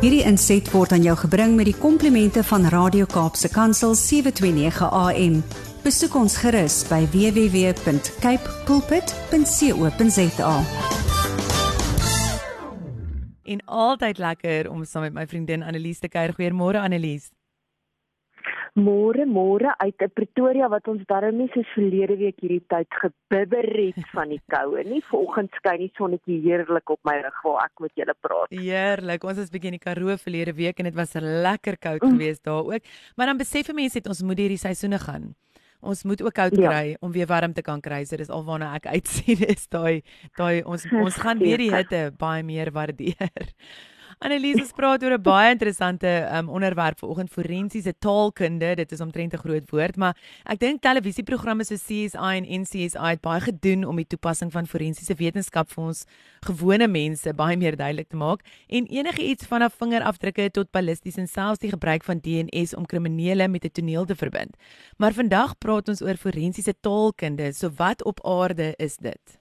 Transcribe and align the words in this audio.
Hierdie 0.00 0.22
inset 0.24 0.64
word 0.72 0.94
aan 0.96 1.02
jou 1.04 1.12
gebring 1.26 1.58
met 1.58 1.66
die 1.68 1.76
komplimente 1.76 2.40
van 2.48 2.62
Radio 2.72 3.04
Kaapse 3.04 3.50
Kansel 3.52 3.92
729 3.92 4.86
AM. 4.96 5.34
Besoek 5.84 6.14
ons 6.16 6.38
gerus 6.40 6.78
by 6.88 7.02
www.cape 7.12 8.54
pulpit.co.za. 8.64 10.54
En 13.44 13.60
altyd 13.66 14.22
lekker 14.24 14.70
om 14.72 14.88
saam 14.88 15.04
met 15.10 15.18
my 15.18 15.26
vriendin 15.28 15.60
Annelies 15.68 16.00
te 16.00 16.08
kuier. 16.08 16.32
Goeiemôre 16.32 16.80
Annelies 16.80 17.28
môre 18.78 19.26
môre 19.26 19.74
uit 19.82 20.04
Pretoria 20.14 20.68
wat 20.70 20.88
ons 20.90 21.02
darm 21.08 21.38
nie 21.40 21.48
soos 21.54 21.68
verlede 21.74 22.16
week 22.20 22.38
hierdie 22.42 22.62
tyd 22.70 22.88
gebibber 23.02 23.66
het 23.74 24.00
van 24.14 24.32
die 24.34 24.40
koue 24.52 24.84
nie. 24.86 25.02
Vanoggend 25.10 25.54
skyn 25.58 25.84
die 25.84 25.92
sonnetjie 25.98 26.40
heerlik 26.44 26.90
op 26.90 27.00
my 27.08 27.18
rug 27.24 27.42
waar 27.46 27.68
ek 27.68 27.84
met 27.84 27.94
julle 27.98 28.16
praat. 28.20 28.54
Heerlik. 28.54 29.24
Ons 29.24 29.42
was 29.42 29.52
bietjie 29.52 29.72
in 29.72 29.78
die 29.78 29.84
Karoo 29.84 30.16
verlede 30.20 30.54
week 30.56 30.80
en 30.80 30.90
dit 30.90 30.98
was 30.98 31.14
lekker 31.20 31.78
koud 31.78 32.02
mm. 32.02 32.16
geweest 32.16 32.44
daar 32.44 32.64
ook. 32.64 32.90
Maar 33.16 33.32
dan 33.32 33.40
besef 33.40 33.72
mense 33.74 33.98
dit 33.98 34.10
ons 34.10 34.22
moet 34.26 34.44
hierdie 34.44 34.60
seisoene 34.60 34.98
gaan. 35.02 35.32
Ons 35.80 36.04
moet 36.04 36.20
ook 36.22 36.34
koud 36.36 36.56
ja. 36.56 36.68
kry 36.68 36.96
om 37.00 37.12
weer 37.12 37.26
warm 37.26 37.54
te 37.56 37.64
kan 37.64 37.80
kry. 37.80 38.02
So 38.04 38.20
dis 38.20 38.32
alwaarna 38.32 38.74
ek 38.76 38.90
uitsien 38.96 39.46
is 39.48 39.66
daai 39.72 40.02
daai 40.38 40.62
ons 40.62 40.84
ons 40.92 41.16
gaan 41.22 41.40
weer 41.40 41.60
die 41.62 41.72
hitte 41.72 42.10
baie 42.20 42.44
meer 42.44 42.72
waardeer. 42.76 43.48
Annelies 44.20 44.58
het 44.60 44.74
praat 44.76 45.00
oor 45.02 45.14
'n 45.16 45.22
baie 45.22 45.50
interessante 45.50 46.28
um, 46.36 46.48
onderwerp 46.48 46.98
vanoggend 46.98 47.30
forensiese 47.30 47.94
taalkunde. 47.98 48.74
Dit 48.74 48.92
is 48.92 49.00
omtrent 49.00 49.32
'n 49.32 49.38
groot 49.38 49.70
woord, 49.70 49.96
maar 49.96 50.16
ek 50.44 50.58
dink 50.58 50.82
televisieprogramme 50.82 51.64
so 51.64 51.74
CSI 51.74 52.36
en 52.36 52.60
NCSI 52.60 53.08
het 53.16 53.20
baie 53.20 53.40
gedoen 53.40 53.84
om 53.84 53.96
die 53.96 54.06
toepassing 54.06 54.52
van 54.52 54.66
forensiese 54.66 55.14
wetenskap 55.14 55.70
vir 55.70 55.84
ons 55.84 56.04
gewone 56.44 56.86
mense 56.86 57.34
baie 57.34 57.56
meer 57.56 57.76
duidelik 57.76 58.08
te 58.08 58.16
maak 58.16 58.44
en 58.68 58.86
enige 58.86 59.24
iets 59.24 59.46
vanaf 59.46 59.74
vingerafdrukke 59.74 60.50
tot 60.50 60.70
ballisties 60.70 61.16
en 61.16 61.28
selfs 61.28 61.58
die 61.58 61.70
gebruik 61.70 62.04
van 62.04 62.20
DNS 62.20 62.74
om 62.74 62.86
kriminele 62.86 63.48
met 63.48 63.64
'n 63.64 63.72
toneel 63.72 64.04
te 64.04 64.14
verbind. 64.14 64.56
Maar 64.98 65.12
vandag 65.12 65.58
praat 65.58 65.88
ons 65.88 66.02
oor 66.02 66.16
forensiese 66.16 66.74
taalkunde. 66.80 67.52
So 67.52 67.70
wat 67.76 68.04
op 68.04 68.20
aarde 68.26 68.74
is 68.76 68.96
dit? 68.96 69.39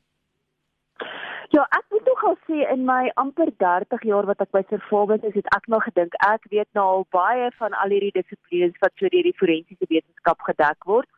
Ja, 1.52 1.64
ek 1.74 1.86
moet 1.90 2.06
nog 2.06 2.24
al 2.24 2.36
sê 2.46 2.58
in 2.72 2.84
my 2.86 3.12
amper 3.18 3.50
30 3.58 4.04
jaar 4.06 4.28
wat 4.30 4.42
ek 4.44 4.52
by 4.54 4.60
Servamus 4.70 5.24
is, 5.26 5.34
het 5.34 5.48
ek 5.56 5.66
nog 5.74 5.82
gedink 5.88 6.14
ek 6.28 6.44
weet 6.52 6.70
nou 6.78 6.84
al 6.90 7.06
baie 7.16 7.48
van 7.58 7.74
al 7.84 7.90
hierdie 7.90 8.14
dissiplines 8.14 8.78
wat 8.84 8.94
so 9.02 9.10
deur 9.10 9.26
die 9.26 9.40
forensiese 9.40 9.88
wetenskap 9.90 10.46
gedek 10.46 10.86
word. 10.92 11.10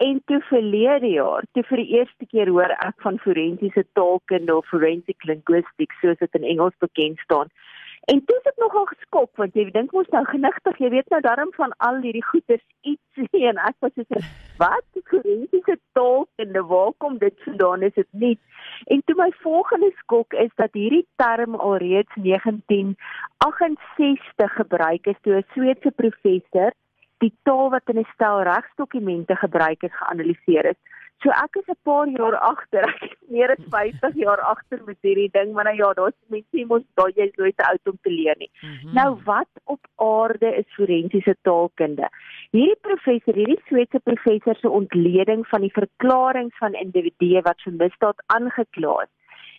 En 0.00 0.22
toe 0.24 0.40
verlede 0.48 1.10
jaar, 1.12 1.44
toe 1.52 1.66
vir 1.68 1.82
die 1.82 1.98
eerste 1.98 2.30
keer 2.32 2.48
hoor 2.54 2.72
ek 2.78 2.96
van 3.04 3.20
forensiese 3.26 3.84
taalkunde 3.98 4.56
of 4.56 4.72
forensic 4.72 5.28
linguistics 5.28 6.00
soos 6.00 6.16
dit 6.24 6.40
in 6.40 6.48
Engels 6.54 6.80
bekend 6.80 7.20
staan. 7.26 7.52
En 8.08 8.24
toe 8.24 8.40
het 8.40 8.48
ek 8.54 8.64
nogal 8.64 8.88
geskok 8.88 9.30
want 9.40 9.54
jy 9.56 9.68
dink 9.76 9.92
mos 9.92 10.08
nou 10.16 10.24
genigtig, 10.32 10.80
jy 10.80 10.94
weet 10.96 11.12
nou 11.12 11.20
darm 11.28 11.52
van 11.60 11.76
al 11.84 12.00
hierdie 12.00 12.24
goeders 12.32 12.64
iets 12.88 13.28
en 13.52 13.60
ek 13.68 13.76
was 13.84 13.92
so 14.00 14.24
wat 14.64 15.04
forensiese 15.12 15.76
taalkunde, 15.92 16.64
waar 16.72 16.92
kom 17.04 17.20
dit 17.20 17.36
vandaan? 17.44 17.84
Is 17.92 18.00
dit 18.00 18.12
nie? 18.24 18.38
En 18.84 19.02
toe 19.04 19.14
my 19.16 19.32
volgende 19.40 19.92
skok 19.96 20.32
is 20.32 20.50
dat 20.54 20.72
hierdie 20.72 21.06
term 21.16 21.54
alreeds 21.54 22.14
1968 22.14 24.52
gebruik 24.52 25.06
is 25.06 25.16
deur 25.22 25.38
'n 25.38 25.44
Sweedse 25.52 25.90
professor 25.90 26.72
die 27.18 27.34
taal 27.42 27.70
wat 27.70 27.88
in 27.92 27.98
'n 27.98 28.06
stel 28.14 28.42
regsdokumente 28.42 29.36
gebruik 29.36 29.82
is 29.82 29.96
geanaliseer 29.96 30.64
het. 30.64 30.78
So 31.22 31.30
ek 31.30 31.56
is 31.56 31.68
'n 31.68 31.78
paar 31.88 32.08
jaar 32.08 32.36
agter. 32.36 32.84
Ek 32.88 33.02
is 33.12 33.28
meer 33.28 33.50
as 33.50 33.64
50 33.70 34.14
jaar 34.22 34.40
agter 34.40 34.80
met 34.86 34.98
hierdie 35.00 35.30
ding, 35.32 35.52
maar 35.52 35.64
nou 35.64 35.76
ja, 35.76 35.92
daar's 35.92 36.18
mense 36.28 36.66
mos 36.66 36.82
daai 37.00 37.12
jy 37.16 37.28
is 37.30 37.36
nooit 37.36 37.56
te 37.56 37.66
oud 37.70 37.88
om 37.92 37.98
te 38.02 38.10
leer 38.10 38.36
nie. 38.38 38.50
Mm 38.62 38.74
-hmm. 38.74 38.94
Nou 38.94 39.10
wat 39.24 39.52
op 39.64 39.80
aarde 39.96 40.54
is 40.56 40.74
forensiese 40.76 41.36
taalkunde? 41.42 42.08
Hierdie 42.50 42.80
professor, 42.80 43.34
hierdie 43.34 43.62
Sweedse 43.66 44.00
professor 44.00 44.56
se 44.56 44.68
ontleding 44.68 45.46
van 45.46 45.60
die 45.60 45.72
verklaringe 45.72 46.54
van 46.58 46.74
individue 46.74 47.42
wat 47.42 47.60
vir 47.64 47.72
misdaad 47.72 48.22
aangekla 48.26 48.94
is, 49.02 49.12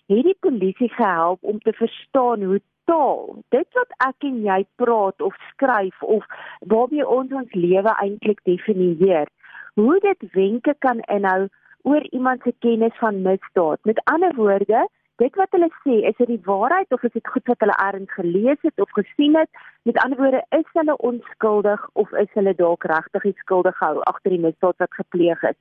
het 0.07 0.23
die 0.23 0.37
polisie 0.39 0.89
gehelp 0.89 1.43
om 1.43 1.59
te 1.59 1.73
verstaan 1.73 2.43
hoe 2.43 2.61
taal, 2.85 3.43
dit 3.49 3.67
wat 3.73 3.91
ek 4.07 4.27
en 4.29 4.41
jy 4.45 4.59
praat 4.75 5.21
of 5.21 5.33
skryf 5.51 6.01
of 6.01 6.25
waarmee 6.59 7.07
ons 7.07 7.31
ons 7.31 7.53
lewe 7.53 7.95
eintlik 8.03 8.43
definieer 8.43 9.27
hoe 9.75 9.99
dit 9.99 10.31
wenke 10.31 10.75
kan 10.79 10.99
inhou 10.99 11.47
oor 11.81 12.03
iemand 12.09 12.41
se 12.43 12.53
kennis 12.59 12.97
van 12.97 13.21
misdaad. 13.21 13.79
Met 13.83 14.01
ander 14.03 14.35
woorde, 14.35 14.87
dit 15.15 15.35
wat 15.35 15.51
hulle 15.55 15.69
sê, 15.83 15.95
is 16.09 16.17
dit 16.17 16.27
die 16.27 16.41
waarheid 16.43 16.91
of 16.91 17.03
is 17.03 17.13
dit 17.13 17.27
goed 17.27 17.51
wat 17.51 17.63
hulle 17.63 17.75
eers 17.83 18.13
gelees 18.13 18.61
het 18.61 18.81
of 18.81 18.91
gesien 18.97 19.35
het? 19.37 19.49
Met 19.83 19.99
ander 20.03 20.19
woorde, 20.19 20.43
is 20.49 20.71
hulle 20.73 20.97
onskuldig 20.97 21.89
of 21.93 22.11
is 22.23 22.31
hulle 22.33 22.55
dalk 22.55 22.87
regtig 22.91 23.27
skuldig 23.43 23.77
gehou 23.77 24.01
agter 24.11 24.35
die 24.35 24.41
misdaad 24.47 24.77
wat 24.77 24.97
gepleeg 25.01 25.43
is? 25.51 25.59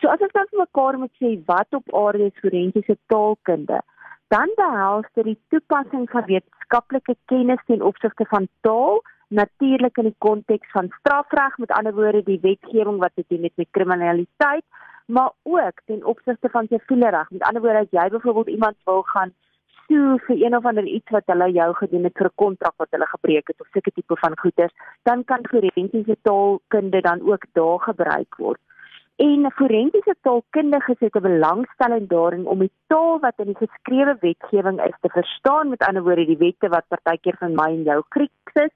So 0.00 0.08
as 0.12 0.20
ons 0.20 0.32
dan 0.32 0.48
vir 0.50 0.62
mekaar 0.62 0.98
moet 0.98 1.14
sê 1.20 1.36
wat 1.50 1.76
op 1.76 1.94
aarde 1.94 2.30
is 2.30 2.40
forensiese 2.40 2.96
taalkunde, 3.12 3.80
dan 4.34 4.50
behels 4.56 5.06
dit 5.14 5.30
die 5.30 5.38
toepassing 5.54 6.08
van 6.10 6.26
wetenskaplike 6.26 7.14
kennis 7.32 7.62
ten 7.66 7.82
opsigte 7.82 8.26
van 8.32 8.48
taal 8.66 9.00
natuurlik 9.28 9.96
in 9.98 10.04
die 10.10 10.18
konteks 10.18 10.70
van 10.70 10.92
strafreg 10.98 11.58
met 11.58 11.70
ander 11.70 11.94
woorde 11.94 12.22
die 12.22 12.40
wetgewing 12.40 12.98
wat 12.98 13.12
dit 13.14 13.40
met 13.40 13.52
met 13.56 13.68
kriminaliteit 13.70 14.64
maar 15.06 15.32
ook 15.42 15.80
ten 15.84 16.04
opsigte 16.04 16.48
van 16.48 16.66
siviele 16.68 17.10
reg 17.10 17.30
met 17.30 17.42
ander 17.42 17.62
woorde 17.62 17.78
as 17.78 17.98
jy 17.98 18.08
byvoorbeeld 18.08 18.48
iemand 18.48 18.76
wil 18.84 19.02
gaan 19.02 19.34
sue 19.86 20.18
vir 20.26 20.36
een 20.44 20.56
of 20.56 20.64
ander 20.66 20.84
iets 20.84 21.10
wat 21.14 21.26
hulle 21.32 21.50
jou 21.54 21.68
gedoen 21.80 22.04
het 22.08 22.18
vir 22.18 22.28
'n 22.30 22.40
kontrak 22.42 22.74
wat 22.76 22.90
hulle 22.90 23.06
gebreek 23.06 23.48
het 23.48 23.60
of 23.60 23.68
sulke 23.72 23.90
tipe 23.90 24.16
van 24.16 24.38
goeder 24.38 24.70
dan 25.02 25.24
kan 25.24 25.46
forensiese 25.50 26.16
taalkunde 26.22 27.00
dan 27.00 27.20
ook 27.30 27.44
daar 27.52 27.80
gebruik 27.80 28.34
word. 28.36 28.60
En 29.16 29.50
forensiese 29.52 30.14
taalkundiges 30.20 30.98
het 30.98 31.14
'n 31.16 31.28
belangstelling 31.30 32.08
daarin 32.08 32.46
om 32.46 32.58
die 32.58 32.72
taal 32.86 33.20
wat 33.20 33.38
in 33.38 33.46
die 33.52 33.66
geskrewe 33.66 34.16
wetgewing 34.20 34.78
is 34.84 34.96
te 35.00 35.08
verstaan, 35.08 35.68
met 35.68 35.86
ander 35.86 36.02
woorde 36.02 36.26
die 36.26 36.36
wette 36.36 36.68
wat 36.68 36.88
partykeer 36.88 37.36
van 37.38 37.54
my 37.54 37.70
en 37.76 37.82
jou 37.82 38.02
Grieks 38.08 38.54
is, 38.54 38.74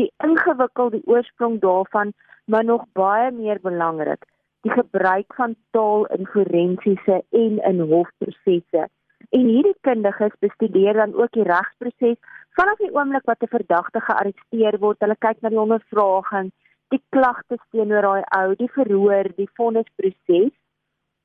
die 0.00 0.12
ingewikkelde 0.24 1.00
oorsprong 1.04 1.60
daarvan, 1.60 2.12
maar 2.44 2.64
nog 2.64 2.86
baie 2.92 3.30
meer 3.30 3.60
belangrik, 3.62 4.24
die 4.64 4.72
gebruik 4.72 5.34
van 5.34 5.54
taal 5.76 6.06
in 6.16 6.26
forensiese 6.26 7.22
en 7.42 7.58
in 7.70 7.80
hofprosesse. 7.92 8.88
En 9.30 9.44
hierdie 9.46 9.76
kundiges 9.86 10.36
bestudeer 10.44 10.98
dan 10.98 11.14
ook 11.14 11.32
die 11.36 11.46
regsproses 11.46 12.18
vanaf 12.58 12.80
die 12.82 12.92
oomblik 12.94 13.28
wat 13.30 13.42
'n 13.42 13.54
verdagte 13.56 14.00
gearresteer 14.00 14.78
word. 14.78 15.00
Hulle 15.00 15.16
kyk 15.26 15.40
na 15.40 15.48
die 15.48 15.64
ondervraging, 15.66 16.50
die 16.88 17.02
klagtes 17.08 17.62
teenoor 17.70 18.02
daai 18.02 18.24
ou, 18.40 18.54
die 18.54 18.72
verhoor, 18.78 19.28
die 19.36 19.50
vonnisproses. 19.54 20.54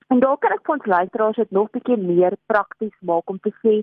En 0.08 0.20
daar 0.20 0.38
kan 0.38 0.52
ek 0.52 0.66
vir 0.66 0.76
ons 0.76 0.86
luisteraars 0.86 1.36
dit 1.36 1.52
nog 1.52 1.70
bietjie 1.70 1.98
meer 1.98 2.38
prakties 2.46 2.98
maak 3.00 3.30
om 3.30 3.40
te 3.40 3.54
sê 3.64 3.82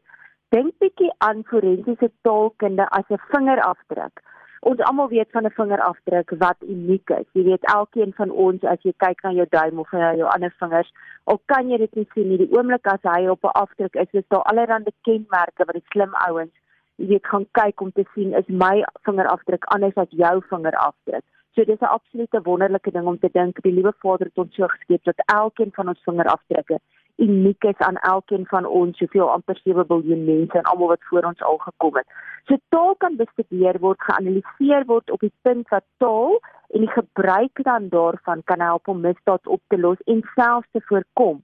dink 0.49 0.79
bietjie 0.79 1.11
aan 1.19 1.43
forensiese 1.45 2.11
taalkunde 2.23 2.87
as 2.89 3.09
'n 3.11 3.25
vingerafdruk 3.33 4.23
ons 4.71 4.81
almal 4.89 5.09
weet 5.09 5.31
van 5.35 5.47
'n 5.47 5.57
vingerafdruk 5.59 6.31
wat 6.39 6.59
uniek 6.75 7.11
is. 7.11 7.29
Jy 7.33 7.43
weet 7.43 7.65
elkeen 7.75 8.13
van 8.15 8.31
ons 8.31 8.65
as 8.65 8.83
jy 8.83 8.93
kyk 8.97 9.23
na 9.23 9.33
jou 9.33 9.47
duim 9.51 9.79
of 9.79 9.93
na 9.93 10.15
jou 10.15 10.29
ander 10.35 10.55
vingers, 10.59 10.93
al 11.25 11.41
kan 11.47 11.71
jy 11.71 11.79
dit 11.79 11.95
nie 11.95 12.09
sien 12.15 12.29
nie, 12.29 12.39
die 12.39 12.53
oomblik 12.57 12.87
as 12.87 13.03
hy 13.03 13.27
op 13.29 13.45
'n 13.45 13.59
afdruk 13.65 13.95
is, 13.95 14.13
is 14.13 14.29
daar 14.29 14.43
allerlei 14.43 14.85
kenmerke 15.03 15.65
wat 15.65 15.75
die 15.75 15.89
slim 15.91 16.15
ouens 16.29 16.55
weet 16.97 17.27
gaan 17.27 17.47
kyk 17.51 17.81
om 17.81 17.93
te 17.93 18.05
sien 18.15 18.35
is 18.35 18.49
my 18.49 18.85
vingerafdruk 19.07 19.65
anders 19.75 19.97
as 19.97 20.11
jou 20.11 20.43
vingerafdruk. 20.51 21.25
So 21.55 21.65
dis 21.65 21.81
'n 21.81 21.95
absolute 21.99 22.43
wonderlike 22.43 22.91
ding 22.91 23.07
om 23.07 23.19
te 23.19 23.31
dink 23.33 23.63
die 23.63 23.73
liewe 23.73 23.93
Vader 23.99 24.27
het 24.27 24.39
ons 24.39 24.55
so 24.55 24.67
geskep 24.67 25.05
dat 25.05 25.23
elkeen 25.27 25.73
van 25.73 25.89
ons 25.89 26.03
vingerafdrukke 26.05 26.79
uniek 27.17 27.65
is 27.65 27.79
aan 27.79 27.97
elkeen 27.97 28.47
van 28.47 28.67
ons, 28.67 28.97
soveel 28.97 29.31
amper 29.31 29.61
7 29.63 29.85
miljard 29.89 30.25
mense 30.25 30.59
en 30.59 30.63
almal 30.63 30.89
wat 30.89 31.09
voor 31.09 31.25
ons 31.25 31.43
al 31.43 31.59
gekom 31.59 31.97
het. 31.97 32.07
So 32.47 32.57
taal 32.69 32.95
kan 32.99 33.17
bestudeer 33.17 33.79
word, 33.79 34.03
geanaliseer 34.03 34.85
word 34.87 35.11
op 35.11 35.21
die 35.21 35.33
punt 35.43 35.69
wat 35.69 35.85
taal 35.97 36.41
en 36.73 36.87
die 36.87 36.91
gebruik 36.91 37.63
dan 37.63 37.89
daarvan 37.89 38.43
kan 38.45 38.61
help 38.61 38.89
om 38.89 39.01
misdaad 39.01 39.47
op 39.47 39.61
te 39.69 39.79
los 39.79 40.01
en 40.05 40.23
selfs 40.35 40.69
te 40.71 40.81
voorkom. 40.85 41.43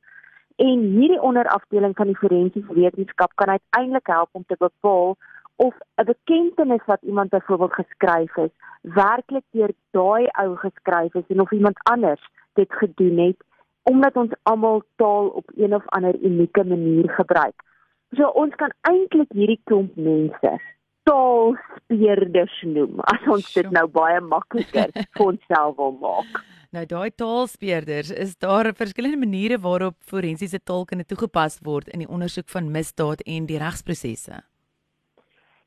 En 0.57 0.79
hierdie 0.97 1.21
onderafdeling 1.23 1.95
van 1.97 2.07
die 2.07 2.17
forensiese 2.17 2.75
wetenskap 2.75 3.33
kan 3.35 3.49
uiteindelik 3.49 4.07
help 4.07 4.29
om 4.33 4.45
te 4.47 4.57
bepaal 4.59 5.17
of 5.57 5.75
'n 5.97 6.05
bekentenis 6.05 6.85
wat 6.87 7.03
iemand 7.03 7.31
byvoorbeeld 7.31 7.75
geskryf 7.75 8.35
het, 8.35 8.53
werklik 8.83 9.45
deur 9.51 9.73
daai 9.91 10.27
ou 10.27 10.57
geskryf 10.57 11.15
is 11.15 11.29
en 11.29 11.41
of 11.41 11.53
iemand 11.53 11.79
anders 11.83 12.31
dit 12.55 12.73
gedoen 12.73 13.19
het 13.19 13.37
omdat 13.89 14.17
ons 14.21 14.35
almal 14.51 14.83
taal 15.01 15.33
op 15.41 15.51
een 15.57 15.75
of 15.75 15.87
ander 15.97 16.17
unieke 16.21 16.65
manier 16.65 17.09
gebruik. 17.17 17.57
So 18.17 18.29
ons 18.41 18.55
kan 18.61 18.73
eintlik 18.89 19.33
hierdie 19.37 19.61
klomp 19.69 19.97
mense 19.97 20.59
taalspeerders 21.09 22.55
noem 22.69 23.01
as 23.09 23.27
ons 23.33 23.49
dit 23.55 23.69
nou 23.73 23.87
baie 23.93 24.21
makliker 24.25 24.93
vir 25.17 25.25
onsself 25.25 25.77
wil 25.81 25.97
maak. 26.03 26.41
Nou 26.77 26.85
daai 26.85 27.09
taalspeerders, 27.17 28.11
is 28.13 28.37
daar 28.37 28.69
verskillende 28.77 29.21
maniere 29.21 29.57
waarop 29.65 29.97
forensiese 30.05 30.61
taal 30.61 30.85
kan 30.85 31.01
toegepas 31.01 31.63
word 31.65 31.89
in 31.95 32.05
die 32.05 32.11
ondersoek 32.13 32.51
van 32.53 32.69
misdaad 32.75 33.25
en 33.25 33.49
die 33.49 33.61
regsprosesse? 33.63 34.43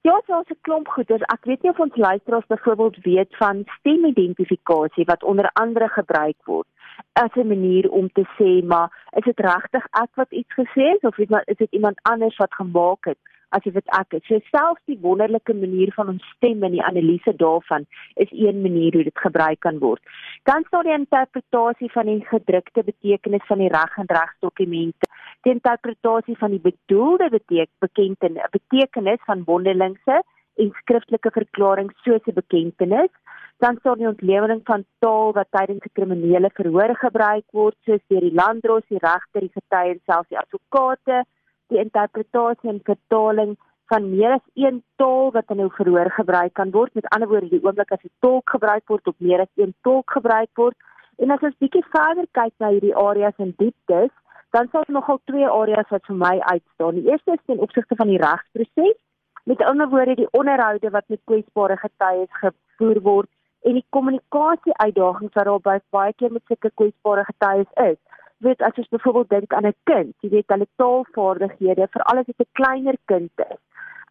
Ja, 0.04 0.22
so 0.26 0.40
'n 0.40 0.58
klomp 0.62 0.88
goeders. 0.88 1.22
Ek 1.22 1.46
weet 1.46 1.62
nie 1.62 1.72
of 1.72 1.80
ons 1.80 1.96
luisteraars 1.96 2.46
byvoorbeeld 2.46 2.98
weet 3.04 3.36
van 3.38 3.64
stemidentifikasie 3.80 5.06
wat 5.06 5.24
onder 5.24 5.50
andere 5.54 5.88
gebruik 5.88 6.38
word 6.46 6.68
as 7.14 7.34
'n 7.36 7.48
manier 7.48 7.90
om 7.92 8.10
te 8.12 8.26
sê 8.38 8.66
maar 8.66 8.90
is 9.12 9.24
dit 9.24 9.40
regtig 9.40 9.86
ek 10.04 10.10
wat 10.16 10.32
iets 10.32 10.54
gesê 10.54 10.84
het 10.94 11.04
of 11.04 11.18
is 11.18 11.58
dit 11.58 11.72
iemand 11.72 12.00
anders 12.02 12.38
wat 12.38 12.54
gemaak 12.54 13.06
het? 13.06 13.18
as 13.56 13.66
jy 13.68 13.74
dit 13.76 13.94
ek 13.98 14.16
het. 14.16 14.28
So 14.28 14.40
selfs 14.50 14.84
die 14.90 14.98
wonderlike 15.04 15.54
manier 15.58 15.92
van 15.96 16.14
ons 16.14 16.28
stem 16.38 16.64
en 16.64 16.76
die 16.76 16.84
analise 16.84 17.34
daarvan 17.40 17.86
is 18.24 18.32
een 18.32 18.62
manier 18.64 18.96
hoe 18.96 19.04
dit 19.08 19.24
gebruik 19.26 19.60
kan 19.66 19.80
word. 19.84 20.02
Dan 20.50 20.64
staan 20.68 20.88
die 20.88 20.96
interpretasie 20.96 21.92
van 21.92 22.12
die 22.12 22.22
gedrukte 22.30 22.86
betekenis 22.88 23.48
van 23.52 23.64
die 23.64 23.72
reg 23.74 23.98
en 24.04 24.12
regsdokumente. 24.12 25.11
Die 25.42 25.54
interpretasie 25.54 26.38
van 26.38 26.52
die 26.52 26.62
bedoelde 26.62 27.30
betekenis 27.30 28.52
betekenis 28.52 29.24
van 29.26 29.44
wonderlingse 29.46 30.22
en 30.56 30.72
skriftelike 30.82 31.32
verklaring 31.32 31.92
soos 32.04 32.26
'n 32.28 32.34
bekentenis 32.34 33.14
dan 33.62 33.78
sou 33.84 33.96
die 33.96 34.08
ontlewering 34.08 34.62
van 34.66 34.86
taal 35.00 35.34
wat 35.34 35.52
tydens 35.52 35.86
'n 35.86 35.94
kriminele 35.94 36.50
verhoor 36.54 36.96
gebruik 36.96 37.46
word 37.52 37.76
soos 37.86 38.02
deur 38.08 38.22
die 38.22 38.34
landdros, 38.34 38.86
die 38.88 38.98
regter, 38.98 39.42
die 39.42 39.56
getuie 39.60 39.92
en 39.94 40.02
selfs 40.06 40.30
die 40.30 40.38
advokate 40.38 41.26
die 41.72 41.80
interpretasie 41.80 42.70
en 42.70 42.82
vertaling 42.84 43.58
van 43.92 44.08
meer 44.12 44.38
as 44.38 44.48
een 44.56 44.80
taal 45.02 45.32
wat 45.36 45.52
in 45.54 45.62
'n 45.64 45.78
verhoor 45.80 46.10
gebruik 46.12 46.54
kan 46.54 46.72
word. 46.72 46.94
Met 46.94 47.10
ander 47.14 47.28
woorde, 47.28 47.50
die 47.50 47.64
oomblik 47.64 47.92
as 47.92 48.04
'n 48.04 48.18
tolk 48.20 48.50
gebruik 48.50 48.88
word 48.88 49.08
of 49.08 49.16
meer 49.18 49.40
as 49.40 49.54
een 49.56 49.74
tolk 49.82 50.12
gebruik 50.12 50.50
word. 50.54 50.76
En 51.18 51.32
as 51.32 51.42
ons 51.42 51.58
bietjie 51.58 51.86
verder 51.96 52.26
kyk 52.32 52.54
na 52.58 52.70
hierdie 52.70 52.96
areas 52.96 53.38
in 53.38 53.54
dieptes, 53.58 54.12
dan 54.52 54.68
sal 54.72 54.84
er 54.88 54.94
nogal 54.94 55.20
twee 55.26 55.48
areas 55.48 55.90
wat 55.90 56.06
vir 56.06 56.16
my 56.16 56.36
uitstaan. 56.40 56.96
Die 56.96 57.10
eerste 57.12 57.32
is 57.38 57.46
ten 57.46 57.60
opsigte 57.60 57.96
van 57.96 58.08
die 58.08 58.22
regsproses. 58.22 58.98
Met 59.44 59.64
ander 59.66 59.90
woorde, 59.90 60.16
die 60.16 60.32
onderhoude 60.32 60.90
wat 60.90 61.08
met 61.08 61.22
kwesbare 61.26 61.78
getuies 61.78 62.34
gevoer 62.44 63.02
word 63.02 63.30
en 63.62 63.74
die 63.74 63.86
kommunikasie 63.90 64.74
uitdagings 64.78 65.34
wat 65.34 65.46
daar 65.46 65.82
baie 65.90 66.14
keer 66.14 66.32
met 66.32 66.46
sulke 66.46 66.72
kwesbare 66.76 67.24
getuies 67.26 67.72
is 67.90 68.00
weet 68.46 68.62
as 68.66 68.78
jy 68.78 68.86
byvoorbeeld 68.90 69.30
dink 69.30 69.54
aan 69.54 69.68
'n 69.70 69.76
kind, 69.84 70.14
jy 70.22 70.30
weet 70.30 70.54
hulle 70.54 70.68
taalvaardighede, 70.82 71.88
veral 71.94 72.22
as 72.22 72.26
dit 72.26 72.42
'n 72.42 72.56
kleiner 72.60 72.98
kind 73.06 73.32
is, 73.38 73.62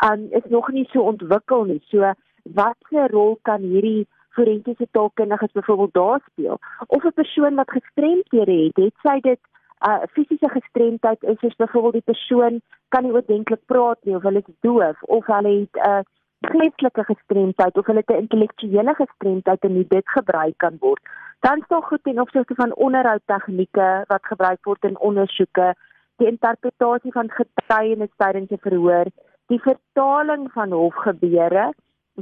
um, 0.07 0.29
is 0.31 0.47
nog 0.49 0.71
nie 0.71 0.87
so 0.93 1.01
ontwikkel 1.03 1.65
nie. 1.65 1.83
So 1.91 2.13
watter 2.45 3.11
rol 3.11 3.39
kan 3.43 3.61
hierdie 3.61 4.07
forensiese 4.37 4.87
taalkundiges 4.91 5.53
byvoorbeeld 5.53 5.93
daar 5.93 6.21
speel? 6.31 6.59
Of 6.87 7.05
'n 7.05 7.13
persoon 7.13 7.55
wat 7.55 7.71
gestremdhede 7.71 8.57
het, 8.65 8.77
het 8.77 8.95
sy 9.03 9.21
dit 9.21 9.41
uh, 9.89 10.03
fisiese 10.13 10.49
gestremdheid 10.49 11.23
is, 11.23 11.41
is 11.41 11.57
byvoorbeeld 11.57 11.93
die 11.93 12.13
persoon 12.15 12.61
kan 12.89 13.03
nie 13.03 13.13
oordenklik 13.13 13.63
praat 13.67 13.99
nie 14.05 14.17
of 14.17 14.23
hulle 14.23 14.43
is 14.45 14.57
doof 14.61 15.03
of 15.03 15.27
hulle 15.27 15.53
het 15.61 15.77
'n 15.77 15.89
uh, 15.89 16.01
geestelike 16.41 17.05
gestremdheid 17.05 17.79
of 17.79 17.87
hulle 17.87 18.03
het 18.05 18.11
'n 18.17 18.23
intellektuele 18.25 18.95
gestremdheid 18.95 19.61
en 19.61 19.85
dit 19.89 20.09
gebruik 20.09 20.57
kan 20.57 20.77
word. 20.81 21.03
Dan 21.41 21.63
staan 21.65 21.83
goed 21.83 22.03
ten 22.03 22.21
opsigte 22.21 22.55
van 22.55 22.75
onderhoud 22.75 23.23
tegnieke 23.25 24.05
wat 24.07 24.27
gebruik 24.27 24.65
word 24.65 24.85
in 24.85 24.99
ondersoeke, 24.99 25.75
die 26.17 26.27
interpretasie 26.29 27.13
van 27.13 27.31
getuienis 27.31 28.13
tydens 28.17 28.51
'n 28.51 28.59
verhoor, 28.61 29.07
die 29.47 29.61
vertaling 29.61 30.53
van 30.53 30.73
hofgebeure, 30.73 31.73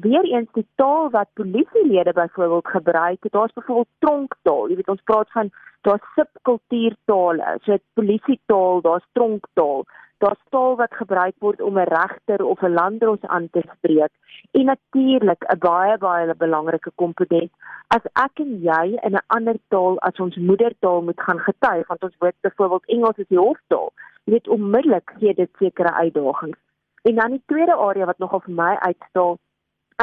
weer 0.01 0.25
eens 0.25 0.49
die 0.53 0.67
taal 0.75 1.11
wat 1.11 1.29
polisielede 1.35 2.13
byvoorbeeld 2.13 2.69
gebruik. 2.69 3.31
Daar's 3.31 3.53
byvoorbeeld 3.53 3.95
tronktaal. 3.99 4.69
Jy 4.69 4.77
weet 4.77 4.89
ons 4.89 5.05
praat 5.05 5.31
van 5.33 5.51
daar's 5.81 6.13
subkultuurtale, 6.15 7.59
so 7.65 7.77
polisietaal, 7.95 8.81
daar's 8.81 9.07
tronktaal 9.13 9.85
daar's 10.19 10.41
taal 10.51 10.77
wat 10.77 10.95
gebruik 11.01 11.35
word 11.39 11.61
om 11.63 11.79
'n 11.79 11.91
regter 11.99 12.45
of 12.45 12.63
'n 12.63 12.75
landdros 12.81 13.23
aan 13.23 13.49
te 13.51 13.63
spreek 13.77 14.13
en 14.51 14.65
natuurlik 14.65 15.43
'n 15.45 15.59
baie 15.59 15.99
baie 15.99 16.35
belangrike 16.35 16.93
komponent 16.95 17.51
as 17.97 18.05
ek 18.27 18.35
en 18.45 18.53
jy 18.63 18.87
in 19.07 19.15
'n 19.15 19.27
ander 19.27 19.59
taal 19.69 19.99
as 19.99 20.21
ons 20.21 20.37
moedertaal 20.37 21.03
moet 21.03 21.21
gaan 21.21 21.39
getuig 21.39 21.87
want 21.87 22.03
ons 22.03 22.17
weet 22.19 22.41
byvoorbeeld 22.41 22.87
Engels 22.87 23.17
is 23.17 23.29
die 23.29 23.45
hoftaal 23.49 23.93
jy 24.25 24.33
weet 24.33 24.49
onmiddellik 24.49 25.11
gee 25.19 25.35
dit 25.35 25.51
sekere 25.59 25.93
uitdagings 25.93 26.59
en 27.03 27.15
dan 27.15 27.31
die 27.31 27.43
tweede 27.47 27.75
area 27.75 28.05
wat 28.05 28.19
nogal 28.19 28.41
vir 28.41 28.55
my 28.55 28.75
uitstaan 28.75 29.37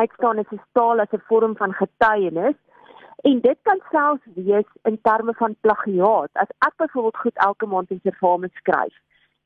uitstaan 0.02 0.40
is 0.44 0.50
die 0.50 0.62
taal 0.78 1.00
as 1.00 1.12
'n 1.12 1.24
vorm 1.28 1.56
van 1.56 1.74
getuienis 1.74 2.60
En 3.26 3.40
dit 3.42 3.58
kan 3.62 3.80
selfs 3.92 4.28
wees 4.34 4.68
in 4.84 5.00
terme 5.02 5.34
van 5.34 5.56
plagiaat. 5.62 6.30
As 6.34 6.52
ek 6.68 6.74
byvoorbeeld 6.76 7.18
goed 7.18 7.38
elke 7.48 7.66
maand 7.66 7.90
in 7.90 8.00
servamus 8.04 8.54
skryf, 8.54 8.98